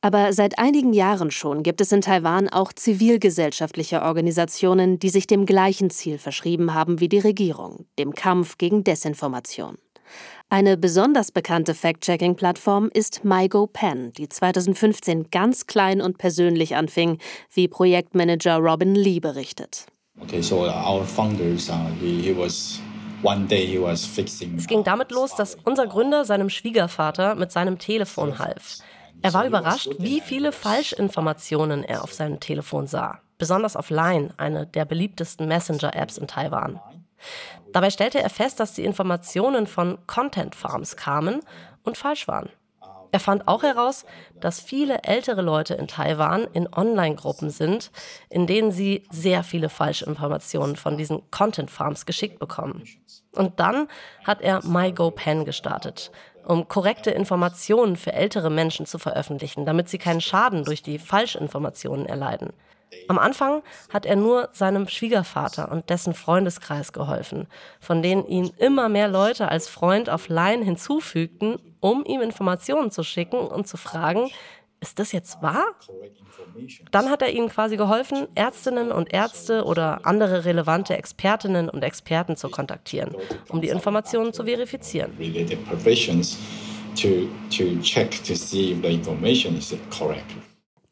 [0.00, 5.46] Aber seit einigen Jahren schon gibt es in Taiwan auch zivilgesellschaftliche Organisationen, die sich dem
[5.46, 9.78] gleichen Ziel verschrieben haben wie die Regierung, dem Kampf gegen Desinformation.
[10.52, 17.16] Eine besonders bekannte Fact-Checking-Plattform ist MyGoPen, die 2015 ganz klein und persönlich anfing,
[17.54, 19.86] wie Projektmanager Robin Lee berichtet.
[20.20, 22.82] Okay, so our founders, uh, he, he was
[23.24, 28.78] es ging damit los, dass unser Gründer seinem Schwiegervater mit seinem Telefon half.
[29.22, 34.66] Er war überrascht, wie viele Falschinformationen er auf seinem Telefon sah, besonders auf Line, eine
[34.66, 36.80] der beliebtesten Messenger-Apps in Taiwan.
[37.72, 41.40] Dabei stellte er fest, dass die Informationen von Content Farms kamen
[41.84, 42.50] und falsch waren.
[43.12, 44.06] Er fand auch heraus,
[44.40, 47.90] dass viele ältere Leute in Taiwan in Online-Gruppen sind,
[48.30, 52.84] in denen sie sehr viele Falschinformationen von diesen Content Farms geschickt bekommen.
[53.32, 53.88] Und dann
[54.24, 56.10] hat er MyGoPen gestartet,
[56.46, 62.06] um korrekte Informationen für ältere Menschen zu veröffentlichen, damit sie keinen Schaden durch die Falschinformationen
[62.06, 62.54] erleiden.
[63.08, 67.46] Am Anfang hat er nur seinem Schwiegervater und dessen Freundeskreis geholfen,
[67.80, 73.02] von denen ihn immer mehr Leute als Freund auf Line hinzufügten, um ihm Informationen zu
[73.02, 74.30] schicken und zu fragen,
[74.82, 75.64] ist das jetzt wahr?
[76.90, 82.36] Dann hat er ihnen quasi geholfen, Ärztinnen und Ärzte oder andere relevante Expertinnen und Experten
[82.36, 83.14] zu kontaktieren,
[83.48, 85.12] um die Informationen zu verifizieren.
[86.94, 87.08] To,
[87.48, 90.34] to check to see if the information is correct.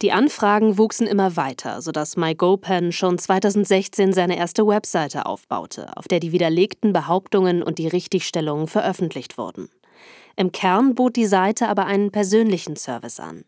[0.02, 6.20] Die Anfragen wuchsen immer weiter, sodass MyGoPen schon 2016 seine erste Webseite aufbaute, auf der
[6.20, 9.68] die widerlegten Behauptungen und die Richtigstellungen veröffentlicht wurden.
[10.36, 13.44] Im Kern bot die Seite aber einen persönlichen Service an.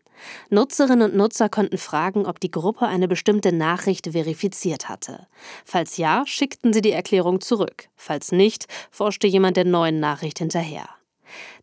[0.51, 5.25] Nutzerinnen und Nutzer konnten fragen, ob die Gruppe eine bestimmte Nachricht verifiziert hatte.
[5.65, 7.89] Falls ja, schickten sie die Erklärung zurück.
[7.95, 10.87] Falls nicht, forschte jemand der neuen Nachricht hinterher.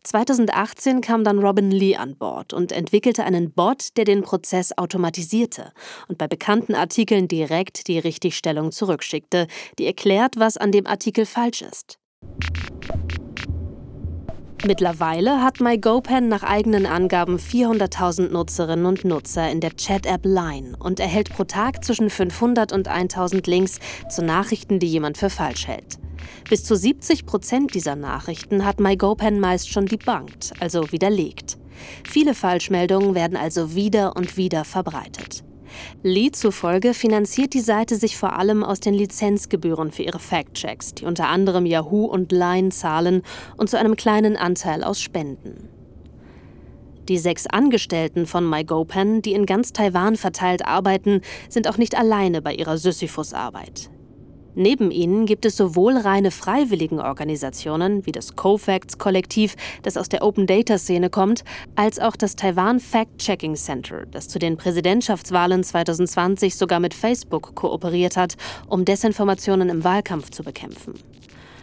[0.03, 5.71] 2018 kam dann Robin Lee an Bord und entwickelte einen Bot, der den Prozess automatisierte
[6.07, 11.61] und bei bekannten Artikeln direkt die Richtigstellung zurückschickte, die erklärt, was an dem Artikel falsch
[11.61, 11.99] ist.
[14.63, 20.99] Mittlerweile hat MyGoPen nach eigenen Angaben 400.000 Nutzerinnen und Nutzer in der Chat-App Line und
[20.99, 25.97] erhält pro Tag zwischen 500 und 1000 Links zu Nachrichten, die jemand für falsch hält.
[26.49, 31.57] Bis zu 70 Prozent dieser Nachrichten hat MyGoPen meist schon debunked, also widerlegt.
[32.07, 35.43] Viele Falschmeldungen werden also wieder und wieder verbreitet.
[36.03, 41.05] Lee zufolge finanziert die Seite sich vor allem aus den Lizenzgebühren für ihre Fact-Checks, die
[41.05, 43.21] unter anderem Yahoo und Line zahlen,
[43.57, 45.69] und zu einem kleinen Anteil aus Spenden.
[47.07, 52.41] Die sechs Angestellten von MyGoPen, die in ganz Taiwan verteilt arbeiten, sind auch nicht alleine
[52.41, 53.89] bei ihrer Sisyphus-Arbeit.
[54.55, 61.43] Neben ihnen gibt es sowohl reine Freiwilligenorganisationen wie das CoFacts-Kollektiv, das aus der Open-Data-Szene kommt,
[61.75, 68.17] als auch das Taiwan Fact-Checking Center, das zu den Präsidentschaftswahlen 2020 sogar mit Facebook kooperiert
[68.17, 68.35] hat,
[68.67, 70.95] um Desinformationen im Wahlkampf zu bekämpfen.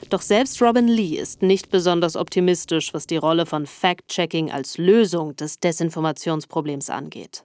[0.08, 5.36] Doch selbst Robin Lee ist nicht besonders optimistisch, was die Rolle von Fact-Checking als Lösung
[5.36, 7.44] des Desinformationsproblems angeht.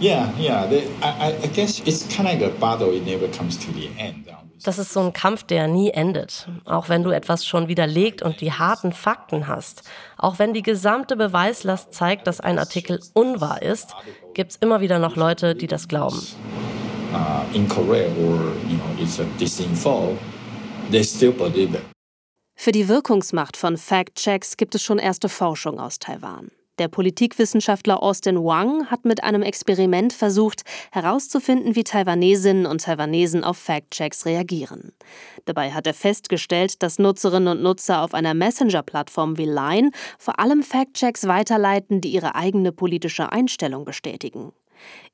[0.00, 0.66] Yeah, yeah.
[1.02, 2.92] I, I guess it's kind of a battle.
[2.92, 4.28] It never comes to the end.
[4.62, 6.48] Das ist so ein Kampf, der nie endet.
[6.66, 9.82] Auch wenn du etwas schon widerlegt und die harten Fakten hast.
[10.18, 13.94] Auch wenn die gesamte Beweislast zeigt, dass ein Artikel unwahr ist,
[14.34, 16.20] gibt es immer wieder noch Leute, die das glauben.
[17.12, 20.16] Uh, incorrect or you know, it's a disinfo,
[20.92, 21.82] they still believe it.
[22.54, 26.50] Für die Wirkungsmacht von Fact-Checks gibt es schon erste Forschung aus Taiwan.
[26.80, 30.62] Der Politikwissenschaftler Austin Wang hat mit einem Experiment versucht,
[30.92, 34.94] herauszufinden, wie Taiwanesinnen und Taiwanesen auf Fact-Checks reagieren.
[35.44, 40.62] Dabei hat er festgestellt, dass Nutzerinnen und Nutzer auf einer Messenger-Plattform wie Line vor allem
[40.62, 44.52] Fact-Checks weiterleiten, die ihre eigene politische Einstellung bestätigen.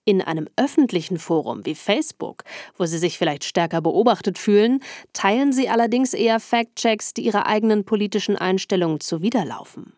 [0.04, 2.44] In einem öffentlichen Forum wie Facebook,
[2.76, 7.84] wo sie sich vielleicht stärker beobachtet fühlen, teilen sie allerdings eher Fact-Checks, die ihrer eigenen
[7.84, 9.95] politischen Einstellung zuwiderlaufen.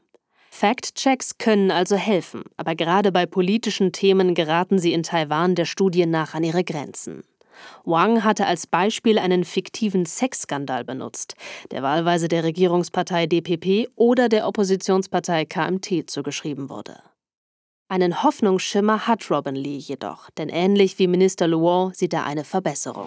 [0.59, 6.05] Fact-Checks können also helfen, aber gerade bei politischen Themen geraten sie in Taiwan der Studie
[6.05, 7.23] nach an ihre Grenzen.
[7.85, 11.37] Wang hatte als Beispiel einen fiktiven Sexskandal benutzt,
[11.71, 16.97] der wahlweise der Regierungspartei DPP oder der Oppositionspartei KMT zugeschrieben wurde.
[17.91, 23.07] Einen Hoffnungsschimmer hat Robin Lee jedoch, denn ähnlich wie Minister Luo sieht er eine Verbesserung.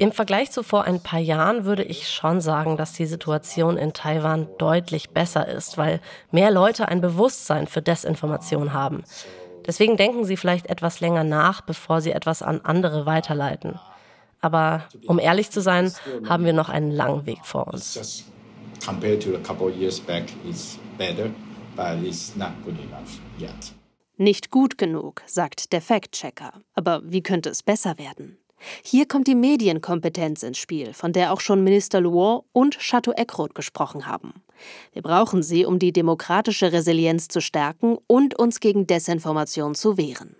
[0.00, 3.92] Im Vergleich zu vor ein paar Jahren würde ich schon sagen, dass die Situation in
[3.92, 6.00] Taiwan deutlich besser ist, weil
[6.32, 9.04] mehr Leute ein Bewusstsein für Desinformation haben.
[9.64, 13.78] Deswegen denken sie vielleicht etwas länger nach, bevor sie etwas an andere weiterleiten.
[14.40, 15.92] Aber um ehrlich zu sein,
[16.28, 18.26] haben wir noch einen langen Weg vor uns
[18.84, 21.30] compared to a couple years back, it's better,
[21.76, 23.72] but it's not good enough yet.
[24.18, 26.52] Nicht gut genug, sagt der Fact-Checker.
[26.74, 28.38] Aber wie könnte es besser werden?
[28.82, 33.54] Hier kommt die Medienkompetenz ins Spiel, von der auch schon Minister Luo und Chateau Eckroth
[33.54, 34.32] gesprochen haben.
[34.92, 40.34] Wir brauchen sie, um die demokratische Resilienz zu stärken und uns gegen Desinformation zu wehren.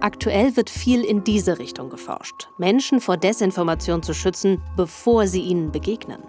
[0.00, 5.72] Aktuell wird viel in diese Richtung geforscht, Menschen vor Desinformation zu schützen, bevor sie ihnen
[5.72, 6.20] begegnen.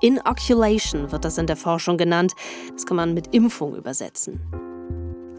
[0.00, 2.34] Inoculation wird das in der Forschung genannt.
[2.72, 4.40] Das kann man mit Impfung übersetzen.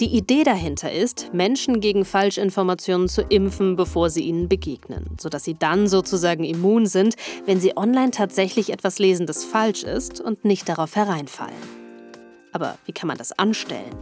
[0.02, 5.54] Die Idee dahinter ist, Menschen gegen Falschinformationen zu impfen, bevor sie ihnen begegnen, sodass sie
[5.54, 10.68] dann sozusagen immun sind, wenn sie online tatsächlich etwas lesen, das falsch ist und nicht
[10.68, 11.54] darauf hereinfallen.
[12.52, 13.96] Aber wie kann man das anstellen?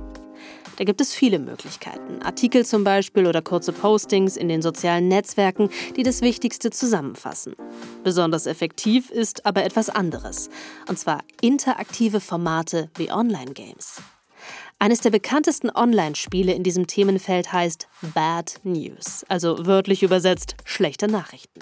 [0.79, 2.21] Da gibt es viele Möglichkeiten.
[2.21, 7.53] Artikel zum Beispiel oder kurze Postings in den sozialen Netzwerken, die das Wichtigste zusammenfassen.
[8.05, 10.49] Besonders effektiv ist aber etwas anderes.
[10.87, 14.01] Und zwar interaktive Formate wie Online-Games.
[14.79, 21.59] Eines der bekanntesten Online-Spiele in diesem Themenfeld heißt Bad News, also wörtlich übersetzt schlechte Nachrichten.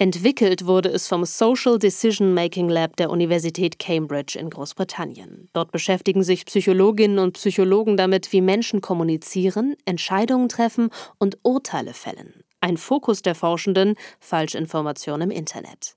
[0.00, 5.48] Entwickelt wurde es vom Social Decision Making Lab der Universität Cambridge in Großbritannien.
[5.54, 12.44] Dort beschäftigen sich Psychologinnen und Psychologen damit, wie Menschen kommunizieren, Entscheidungen treffen und Urteile fällen.
[12.60, 15.96] Ein Fokus der Forschenden Falschinformation im Internet.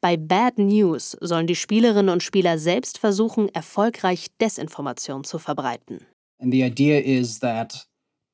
[0.00, 6.06] Bei Bad News sollen die Spielerinnen und Spieler selbst versuchen, erfolgreich Desinformation zu verbreiten.
[6.38, 7.86] And the idea is that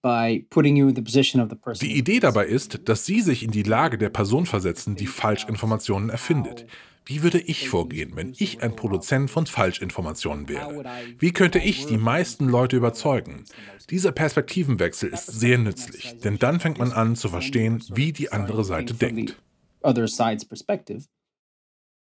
[0.03, 6.11] die Idee dabei ist, dass Sie sich in die Lage der Person versetzen, die Falschinformationen
[6.11, 6.67] erfindet.
[7.05, 10.85] Wie würde ich vorgehen, wenn ich ein Produzent von Falschinformationen wäre?
[11.19, 13.45] Wie könnte ich die meisten Leute überzeugen?
[13.91, 18.65] Dieser Perspektivenwechsel ist sehr nützlich, denn dann fängt man an zu verstehen, wie die andere
[18.65, 19.37] Seite denkt.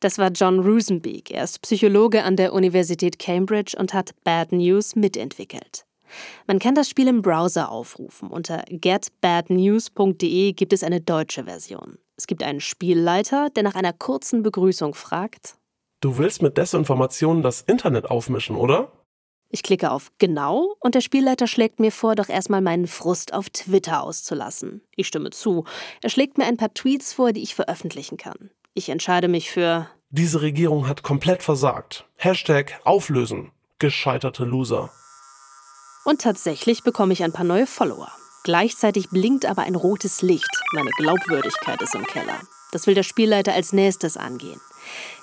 [0.01, 1.29] Das war John Rusenbeek.
[1.29, 5.85] Er ist Psychologe an der Universität Cambridge und hat Bad News mitentwickelt.
[6.47, 8.29] Man kann das Spiel im Browser aufrufen.
[8.29, 11.97] Unter getbadnews.de gibt es eine deutsche Version.
[12.15, 15.55] Es gibt einen Spielleiter, der nach einer kurzen Begrüßung fragt:
[16.01, 18.91] Du willst mit Desinformationen das Internet aufmischen, oder?
[19.53, 23.49] Ich klicke auf Genau und der Spielleiter schlägt mir vor, doch erstmal meinen Frust auf
[23.49, 24.81] Twitter auszulassen.
[24.95, 25.65] Ich stimme zu.
[26.01, 28.49] Er schlägt mir ein paar Tweets vor, die ich veröffentlichen kann.
[28.73, 32.05] Ich entscheide mich für Diese Regierung hat komplett versagt.
[32.15, 33.51] Hashtag auflösen.
[33.79, 34.91] Gescheiterte Loser.
[36.03, 38.11] Und tatsächlich bekomme ich ein paar neue Follower.
[38.43, 40.49] Gleichzeitig blinkt aber ein rotes Licht.
[40.73, 42.39] Meine Glaubwürdigkeit ist im Keller.
[42.71, 44.59] Das will der Spielleiter als nächstes angehen.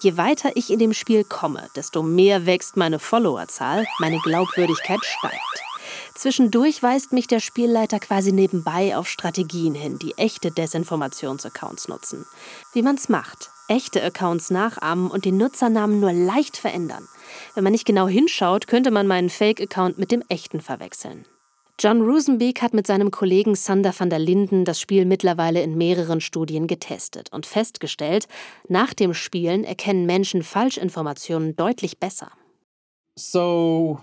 [0.01, 5.64] Je weiter ich in dem Spiel komme, desto mehr wächst meine Followerzahl, meine Glaubwürdigkeit steigt.
[6.14, 12.26] Zwischendurch weist mich der Spielleiter quasi nebenbei auf Strategien hin, die echte Desinformationsaccounts nutzen.
[12.72, 13.51] Wie man's macht.
[13.68, 17.09] Echte Accounts nachahmen und den Nutzernamen nur leicht verändern.
[17.59, 21.24] Wenn man nicht genau hinschaut, könnte man meinen Fake-Account mit dem echten verwechseln.
[21.80, 26.20] John Rosenbeek hat mit seinem Kollegen Sander van der Linden das Spiel mittlerweile in mehreren
[26.20, 28.28] Studien getestet und festgestellt,
[28.68, 32.30] nach dem Spielen erkennen Menschen Falschinformationen deutlich besser.
[33.16, 33.98] So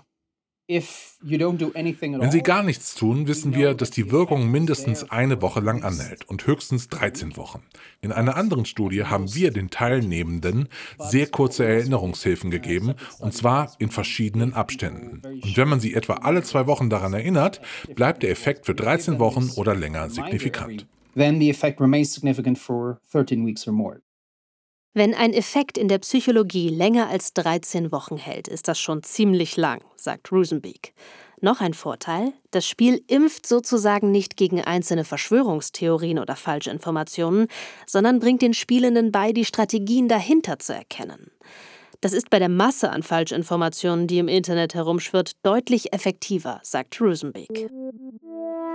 [0.68, 6.28] wenn Sie gar nichts tun, wissen wir, dass die Wirkung mindestens eine Woche lang anhält
[6.28, 7.62] und höchstens 13 Wochen.
[8.00, 13.90] In einer anderen Studie haben wir den Teilnehmenden sehr kurze Erinnerungshilfen gegeben, und zwar in
[13.90, 15.22] verschiedenen Abständen.
[15.24, 17.60] Und wenn man sie etwa alle zwei Wochen daran erinnert,
[17.94, 20.86] bleibt der Effekt für 13 Wochen oder länger signifikant.
[21.14, 24.00] Then the effect remains significant for 13 weeks or more.
[24.96, 29.58] Wenn ein Effekt in der Psychologie länger als 13 Wochen hält, ist das schon ziemlich
[29.58, 30.94] lang, sagt Rosenbeek.
[31.42, 37.48] Noch ein Vorteil, das Spiel impft sozusagen nicht gegen einzelne Verschwörungstheorien oder Falschinformationen,
[37.84, 41.30] sondern bringt den Spielenden bei, die Strategien dahinter zu erkennen.
[42.00, 47.70] Das ist bei der Masse an Falschinformationen, die im Internet herumschwirrt, deutlich effektiver, sagt Rosenbeek.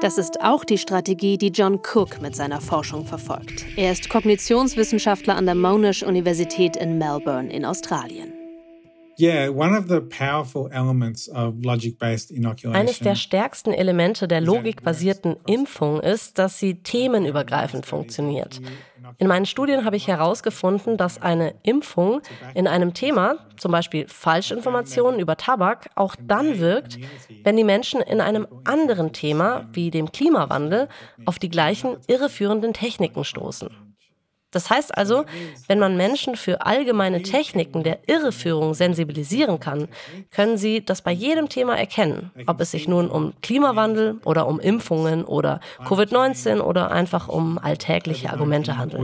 [0.01, 3.65] Das ist auch die Strategie, die John Cook mit seiner Forschung verfolgt.
[3.75, 8.40] Er ist Kognitionswissenschaftler an der Monash Universität in Melbourne in Australien.
[12.73, 18.61] Eines der stärksten Elemente der logikbasierten Impfung ist, dass sie themenübergreifend funktioniert.
[19.17, 22.21] In meinen Studien habe ich herausgefunden, dass eine Impfung
[22.53, 26.97] in einem Thema, zum Beispiel Falschinformationen über Tabak, auch dann wirkt,
[27.43, 30.87] wenn die Menschen in einem anderen Thema, wie dem Klimawandel,
[31.25, 33.90] auf die gleichen irreführenden Techniken stoßen.
[34.51, 35.25] Das heißt also,
[35.67, 39.87] wenn man Menschen für allgemeine Techniken der Irreführung sensibilisieren kann,
[40.29, 44.59] können sie das bei jedem Thema erkennen, ob es sich nun um Klimawandel oder um
[44.59, 49.01] Impfungen oder Covid-19 oder einfach um alltägliche Argumente handelt.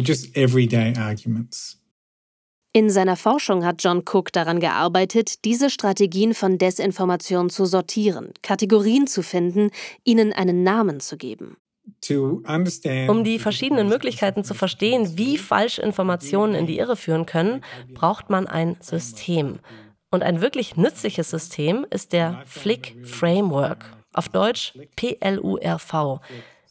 [2.74, 9.08] In seiner Forschung hat John Cook daran gearbeitet, diese Strategien von Desinformation zu sortieren, Kategorien
[9.08, 9.72] zu finden,
[10.04, 11.58] ihnen einen Namen zu geben.
[13.10, 17.64] Um die verschiedenen Möglichkeiten zu verstehen, wie Falschinformationen in die Irre führen können,
[17.94, 19.60] braucht man ein System.
[20.10, 26.22] Und ein wirklich nützliches System ist der Flick Framework, auf Deutsch PLURV.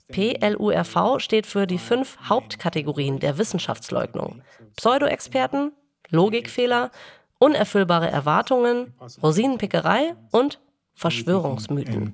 [0.09, 4.43] PLURV steht für die fünf Hauptkategorien der Wissenschaftsleugnung.
[4.77, 5.73] Pseudoexperten,
[6.11, 6.91] Logikfehler,
[7.39, 10.61] unerfüllbare Erwartungen, Rosinenpickerei und
[10.95, 12.13] Verschwörungsmythen.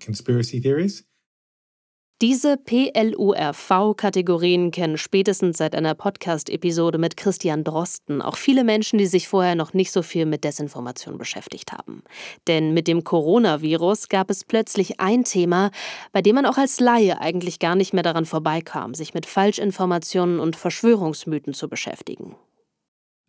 [2.23, 9.27] Diese PLURV-Kategorien kennen spätestens seit einer Podcast-Episode mit Christian Drosten auch viele Menschen, die sich
[9.27, 12.05] vorher noch nicht so viel mit Desinformation beschäftigt haben.
[12.47, 15.73] Denn mit dem Coronavirus gab es plötzlich ein Thema,
[16.13, 20.39] bei dem man auch als Laie eigentlich gar nicht mehr daran vorbeikam, sich mit Falschinformationen
[20.39, 22.37] und Verschwörungsmythen zu beschäftigen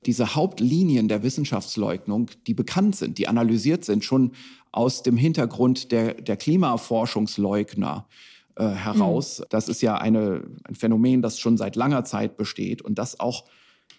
[0.05, 4.33] diese Hauptlinien der Wissenschaftsleugnung, die bekannt sind, die analysiert sind, schon
[4.73, 8.05] aus dem Hintergrund der, der Klimaforschungsleugner,
[8.55, 9.39] äh, heraus.
[9.39, 9.45] Mhm.
[9.49, 13.45] Das ist ja eine, ein Phänomen, das schon seit langer Zeit besteht und das auch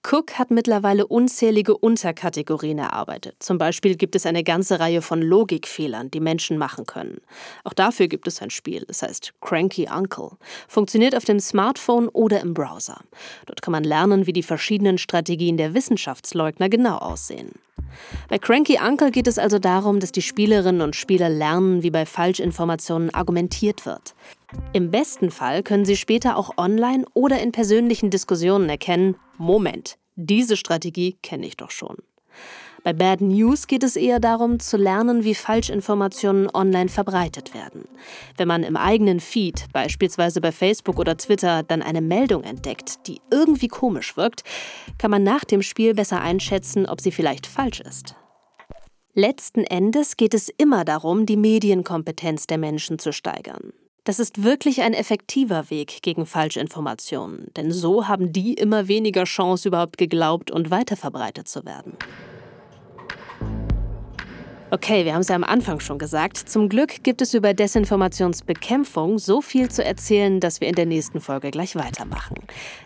[0.03, 3.35] Cook hat mittlerweile unzählige Unterkategorien erarbeitet.
[3.39, 7.21] Zum Beispiel gibt es eine ganze Reihe von Logikfehlern, die Menschen machen können.
[7.63, 10.31] Auch dafür gibt es ein Spiel, das heißt Cranky Uncle.
[10.67, 12.99] Funktioniert auf dem Smartphone oder im Browser.
[13.45, 17.51] Dort kann man lernen, wie die verschiedenen Strategien der Wissenschaftsleugner genau aussehen.
[18.29, 22.05] Bei Cranky Uncle geht es also darum, dass die Spielerinnen und Spieler lernen, wie bei
[22.05, 24.15] Falschinformationen argumentiert wird.
[24.73, 30.57] Im besten Fall können Sie später auch online oder in persönlichen Diskussionen erkennen, Moment, diese
[30.57, 31.97] Strategie kenne ich doch schon.
[32.83, 37.87] Bei Bad News geht es eher darum, zu lernen, wie Falschinformationen online verbreitet werden.
[38.37, 43.21] Wenn man im eigenen Feed, beispielsweise bei Facebook oder Twitter, dann eine Meldung entdeckt, die
[43.29, 44.43] irgendwie komisch wirkt,
[44.97, 48.15] kann man nach dem Spiel besser einschätzen, ob sie vielleicht falsch ist.
[49.13, 53.73] Letzten Endes geht es immer darum, die Medienkompetenz der Menschen zu steigern.
[54.03, 59.67] Das ist wirklich ein effektiver Weg gegen Falschinformationen, denn so haben die immer weniger Chance,
[59.67, 61.97] überhaupt geglaubt und weiterverbreitet zu werden.
[64.73, 66.37] Okay, wir haben es ja am Anfang schon gesagt.
[66.37, 71.19] Zum Glück gibt es über Desinformationsbekämpfung so viel zu erzählen, dass wir in der nächsten
[71.19, 72.37] Folge gleich weitermachen.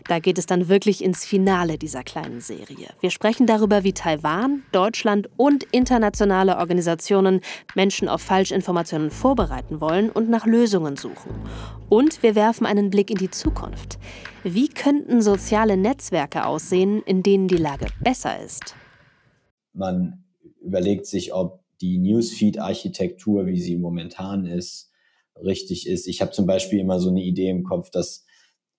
[0.07, 2.87] Da geht es dann wirklich ins Finale dieser kleinen Serie.
[3.01, 7.41] Wir sprechen darüber, wie Taiwan, Deutschland und internationale Organisationen
[7.75, 11.35] Menschen auf Falschinformationen vorbereiten wollen und nach Lösungen suchen.
[11.87, 13.99] Und wir werfen einen Blick in die Zukunft.
[14.43, 18.75] Wie könnten soziale Netzwerke aussehen, in denen die Lage besser ist?
[19.73, 20.23] Man
[20.61, 24.91] überlegt sich, ob die Newsfeed-Architektur, wie sie momentan ist,
[25.35, 26.07] richtig ist.
[26.07, 28.25] Ich habe zum Beispiel immer so eine Idee im Kopf, dass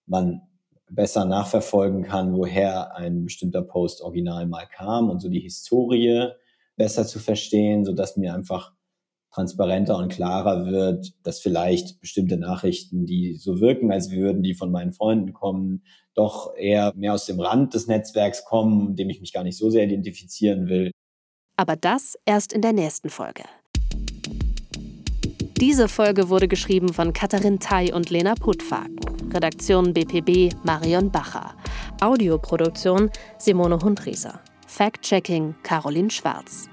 [0.06, 0.42] man
[0.88, 6.28] besser nachverfolgen kann, woher ein bestimmter Post original mal kam und so die Historie
[6.76, 8.72] besser zu verstehen, so dass mir einfach
[9.32, 14.70] transparenter und klarer wird, dass vielleicht bestimmte Nachrichten, die so wirken, als würden die von
[14.70, 15.82] meinen Freunden kommen,
[16.14, 19.68] doch eher mehr aus dem Rand des Netzwerks kommen, dem ich mich gar nicht so
[19.68, 20.90] sehr identifizieren will.
[21.56, 23.44] Aber das erst in der nächsten Folge.
[25.58, 28.98] Diese Folge wurde geschrieben von Katharin Tai und Lena Putfaken.
[29.32, 31.54] Redaktion BPB Marion Bacher.
[32.02, 34.40] Audioproduktion Simone Hundrieser.
[34.66, 36.68] Fact-Checking Caroline Schwarz.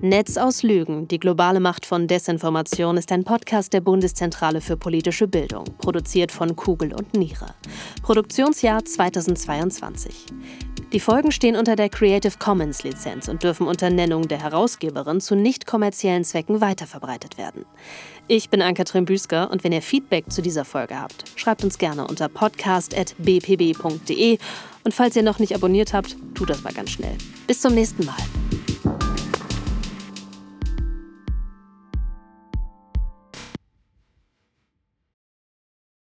[0.00, 5.28] Netz aus Lügen, die globale Macht von Desinformation ist ein Podcast der Bundeszentrale für politische
[5.28, 7.54] Bildung, produziert von Kugel und Niere.
[8.02, 10.26] Produktionsjahr 2022.
[10.92, 15.34] Die Folgen stehen unter der Creative Commons Lizenz und dürfen unter Nennung der Herausgeberin zu
[15.34, 17.64] nicht kommerziellen Zwecken weiterverbreitet werden.
[18.28, 22.06] Ich bin Ann-Kathrin Büsker und wenn ihr Feedback zu dieser Folge habt, schreibt uns gerne
[22.06, 24.38] unter podcast.bpb.de
[24.84, 27.16] und falls ihr noch nicht abonniert habt, tut das mal ganz schnell.
[27.46, 28.18] Bis zum nächsten Mal.